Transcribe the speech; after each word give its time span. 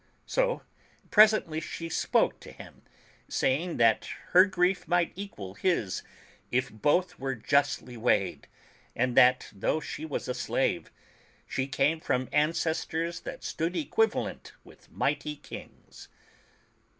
So 0.25 0.63
presently 1.11 1.59
she 1.59 1.87
spoke 1.87 2.39
to 2.39 2.51
him, 2.51 2.81
saying 3.29 3.77
that 3.77 4.09
her 4.29 4.45
grief 4.47 4.87
might 4.87 5.13
equal 5.15 5.53
his, 5.53 6.01
if 6.51 6.71
both 6.71 7.19
were 7.19 7.35
justly 7.35 7.95
weighed, 7.97 8.47
and 8.95 9.15
that, 9.15 9.51
though 9.53 9.79
she 9.79 10.03
was 10.03 10.27
a 10.27 10.33
slave, 10.33 10.91
she 11.45 11.67
came 11.67 11.99
from 11.99 12.25
ancestors^ 12.29 13.21
that 13.21 13.43
stood 13.43 13.75
equivalent 13.75 14.53
with 14.63 14.89
mighty 14.89 15.35
kings. 15.35 16.07